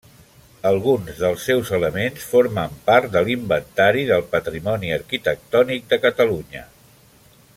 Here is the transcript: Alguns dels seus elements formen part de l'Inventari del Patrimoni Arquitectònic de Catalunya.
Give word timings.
Alguns 0.67 1.19
dels 1.23 1.43
seus 1.49 1.69
elements 1.77 2.25
formen 2.29 2.73
part 2.89 3.13
de 3.17 3.23
l'Inventari 3.27 4.07
del 4.13 4.25
Patrimoni 4.33 4.93
Arquitectònic 4.99 5.89
de 5.95 6.01
Catalunya. 6.09 6.67